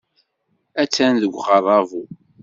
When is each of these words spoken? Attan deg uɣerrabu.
Attan 0.81 1.15
deg 1.21 1.33
uɣerrabu. 1.35 2.03